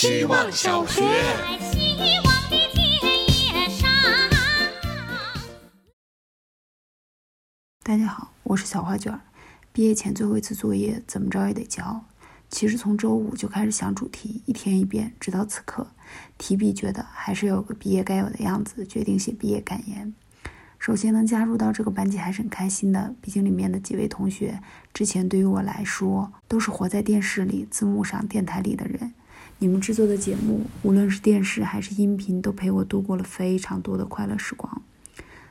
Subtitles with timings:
[0.00, 1.02] 希望小学。
[1.60, 2.88] 希望的田
[3.28, 3.86] 野上。
[7.82, 9.20] 大家好，我是小花卷。
[9.74, 12.02] 毕业前最后一次作业，怎么着也得交。
[12.48, 15.88] 其实从周五就开始想主题，一天一遍，直到此刻，
[16.38, 20.14] 提笔觉得还是有个毕业该有的样子，决定写毕业感言。
[20.78, 24.62] 首先能加入到这个班级还是很开心的，毕竟里面的几位同学
[24.94, 29.12] 之前对于我来说都是活在电视里、字幕上、电台里的人。
[29.62, 34.80] 你们制作的节目，无论是电视还是音频，都陪我度过了非常多的快乐时光。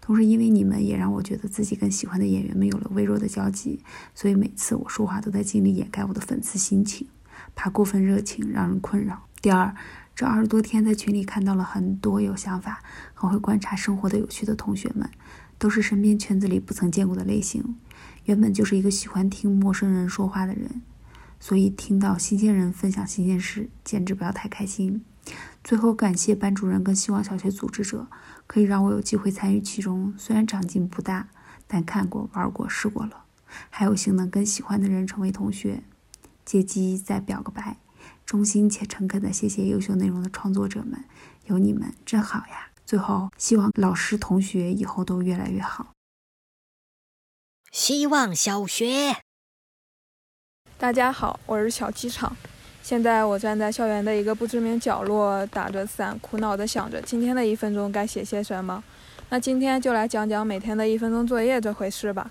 [0.00, 3.78] 同时，因为你们也让我觉得自己跟喜欢的演员们有了微弱的交集，
[4.12, 7.06] 所以每次我说话都在尽力掩盖我的粉丝心情，
[7.54, 9.28] 怕过分热情让人困扰。
[9.40, 9.72] 第二，
[10.16, 12.82] 这二十多天在群里看到了很多有想法、
[13.14, 15.08] 很会观察生活的有趣的同学们，
[15.58, 17.76] 都是身边圈子里不曾见过的类型。
[18.24, 20.82] 原本就是一个喜欢听陌生人说话的人，
[21.42, 25.04] 所以听到新鲜人分享新鲜事，简直不要太开心。
[25.64, 28.06] 最后感谢班主任跟希望小学组织者，
[28.46, 30.14] 可以让我有机会参与其中。
[30.16, 31.30] 虽然长进不大，
[31.66, 33.24] 但看过、玩过、试过了，
[33.70, 35.82] 还有幸能跟喜欢的人成为同学。
[36.44, 37.76] 借机再表个白，
[38.24, 41.04] 衷心且诚恳的谢谢优秀内容的创作者们，
[41.46, 42.70] 有你们真好呀！
[42.86, 45.90] 最后，希望老师、同学以后都越来越好。
[47.72, 49.16] 希望小学。
[50.82, 52.36] 大家好，我是小机场。
[52.82, 58.82] 现在我站在校园的一个不知名角落，打着伞，苦恼地想着今天的一分钟该写些什么。
[59.28, 62.28] 那今天就来讲讲每天的一分钟作业这回事吧。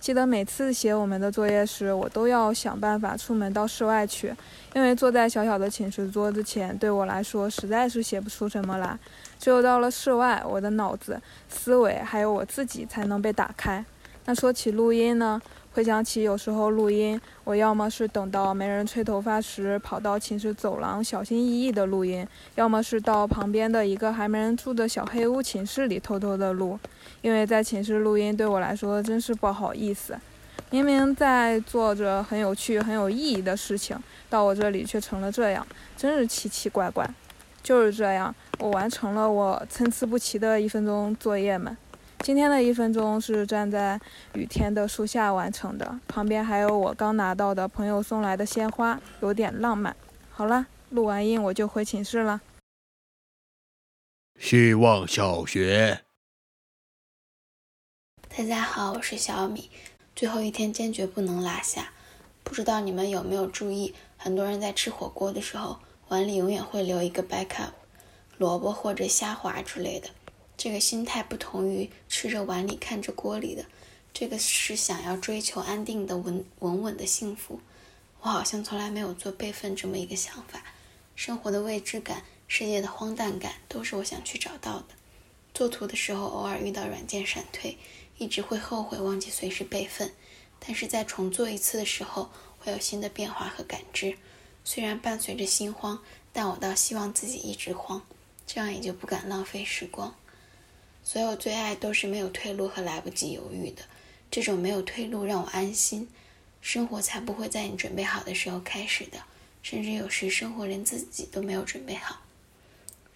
[0.00, 4.34] 记得每次写我们的作业时，我都要想办法出门到室外去，
[4.74, 8.98] 因为坐在小小的寝室桌子前，对我来说实在是写不出什么来。
[9.38, 13.84] 只有到了室外，我的脑子、思维还有我自己才能被打开。
[14.24, 15.40] 那说起录音呢？
[15.74, 26.78] 回想起有时候录音，我要么是等到没人吹头发时跑到寝室走廊小心翼翼的录音，要么是到旁边的一个还没人住的小黑屋寝室里偷偷的录。
[27.22, 30.14] 因为在寝室录音对我来说真是不好意思，
[30.70, 33.96] 明明在做着很有趣、很有意义的事情，
[34.28, 35.66] 到我这里却成了这样，
[35.96, 37.08] 真是奇奇怪怪。
[37.62, 41.74] 就是这样，我完成了我参差不齐的一分钟作业们。
[42.22, 44.00] 今天的一分钟是站在
[44.34, 49.96] 雨天的树下完成的，旁边还有我刚拿到的朋友送来的鲜花，有点浪漫。
[50.30, 52.40] 好了，录完音我就回寝室了。
[54.38, 56.02] 希望小学。
[58.28, 59.68] 大家好，我是小米。
[60.14, 61.90] 最后一天坚决不能落下。
[62.44, 67.72] 不知道你们有没有注意，很多人在吃火锅的时候，碗里永远会留一个 backup，
[68.38, 70.08] 萝卜或者虾滑之类的。
[70.62, 73.66] 这个心态不同于吃着碗里看着锅里的，
[74.14, 77.60] 这个是想要追求安定的稳稳稳的幸福。
[78.20, 80.62] 我好像从来没有做备份这么一个想法。
[81.16, 84.84] 生活的未知感，世界的荒诞感，都是我想去找到的。
[85.52, 87.76] 做图的时候，偶尔遇到软件闪退，
[88.18, 90.12] 一直会后悔忘记随时备份。
[90.60, 92.30] 但是在重做一次的时候，
[92.60, 94.16] 会有新的变化和感知。
[94.62, 95.98] 虽然伴随着心慌，
[96.32, 98.00] 但我倒希望自己一直慌，
[98.46, 100.14] 这样也就不敢浪费时光。
[101.04, 103.82] 所有最爱都是没有退路和来不及犹豫的，
[104.30, 106.08] 这种没有退路让我安心，
[106.60, 109.20] 生活才不会在你准备好的时候开始的，
[109.62, 112.22] 甚至有时生活连自己都没有准备好。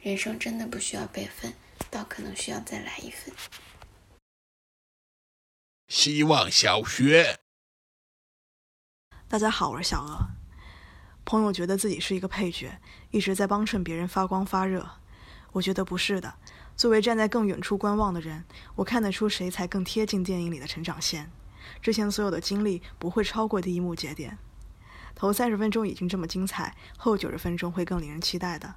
[0.00, 1.54] 人生真的不需要备份，
[1.88, 3.32] 倒可能需要再来一份。
[5.88, 7.38] 希望小学。
[9.28, 10.26] 大家好，我是小鹅。
[11.24, 12.80] 朋友觉得自己是一个配角，
[13.12, 14.88] 一直在帮衬别人发光发热。
[15.52, 16.34] 我觉得不是的。
[16.76, 18.44] 作为站在更远处观望的人，
[18.74, 21.30] 我看得出谁才更贴近电影里的成长线。
[21.80, 24.38] 之前所有的经历不会超过第一幕节点。
[25.14, 28.74] 头三十分钟已经这么精彩，后九十分钟会更令人期待的。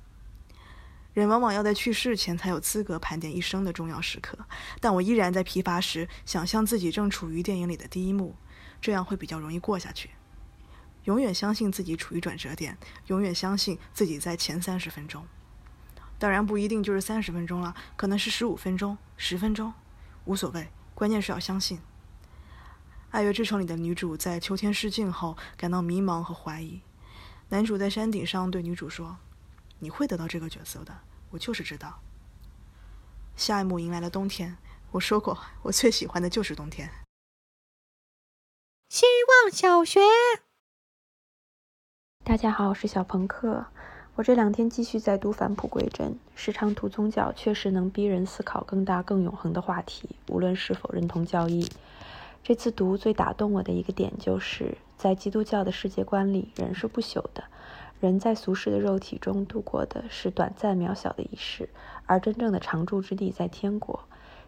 [1.13, 4.37] 人往往要在去世前才有资格盘点一生的重要时刻，
[4.79, 8.35] 但我依然在疲乏时想象自己正处于电影里的第一幕，
[8.79, 10.11] 这样会比较容易过下去。
[11.03, 12.77] 永远相信自己处于转折点，
[13.07, 15.27] 永远相信自己在前三十分钟。
[16.19, 19.73] 当然不一定就是三十分钟了，可能是十五分钟、十分钟，
[20.25, 21.77] 无所谓，关键是要相信。
[23.09, 26.81] 《爱乐之城》里的女主在秋天失禁后感到迷茫和怀疑，
[27.47, 29.17] 男主在山顶上对女主说
[29.79, 30.99] ：“你会得到这个角色的，
[31.31, 32.01] 我就是知道。”
[33.37, 34.57] 下一幕迎来了冬天，
[34.91, 36.91] 我说过，我最喜欢的就是冬天。
[38.89, 39.05] 希
[39.43, 40.01] 望小学。
[42.25, 43.67] 大家好，我是小朋克。
[44.19, 51.65] 我这两天继续在读返璞归真，时常读宗教，确实能逼人思考更大、更永恒的话题，无论是否认同教义。
[52.43, 57.45] 这次读最打动我的一个点，就是在基督教的世界观里，人是不朽的，
[58.01, 61.69] 人在俗世的肉体中度过的是短暂渺小的一世，
[62.05, 64.01] 而真正的常住之地在天国。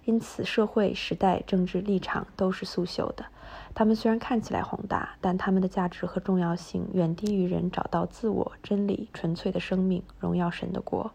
[0.06, 3.25] 因此，社会、时代、政治立场都是速朽的。
[3.74, 11.12] 他们虽然看起来宏大，但他们的价值和重要性远低于人找到自我、真理、纯粹的生命、荣耀神的国。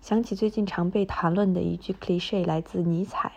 [0.00, 3.32] 想起最近常被谈论的一句 cliché，来自尼采：“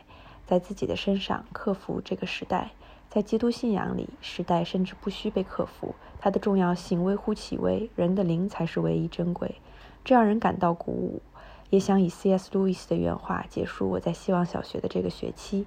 [0.45, 2.71] 在自己的身上克服这个时代。”
[3.09, 9.55] 在基督信仰里，时代甚至不需被克服，它的重要性微乎其微，人的灵才是唯一珍贵，
[10.05, 11.21] 这让人感到鼓舞。
[11.71, 12.49] 也想以 C.S.
[12.51, 15.65] 路易斯的原话结束我在希望小学的这个学期：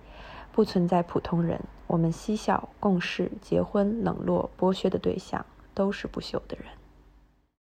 [0.52, 6.66] 不存在普通人，我们嬉笑、共事、结婚、冷落、剥削的对象都是不朽的人。